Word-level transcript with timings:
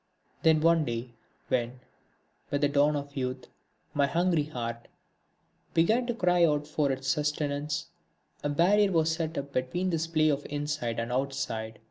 Then 0.41 0.61
one 0.61 0.83
day, 0.83 1.13
when, 1.49 1.79
with 2.49 2.61
the 2.61 2.67
dawn 2.67 2.95
of 2.95 3.15
youth, 3.15 3.45
my 3.93 4.07
hungry 4.07 4.45
heart 4.45 4.87
began 5.75 6.07
to 6.07 6.15
cry 6.15 6.43
out 6.43 6.65
for 6.65 6.91
its 6.91 7.07
sustenance, 7.07 7.91
a 8.43 8.49
barrier 8.49 8.91
was 8.91 9.11
set 9.11 9.37
up 9.37 9.53
between 9.53 9.91
this 9.91 10.07
play 10.07 10.29
of 10.29 10.43
inside 10.49 10.97
and 10.99 11.11
outside. 11.11 11.77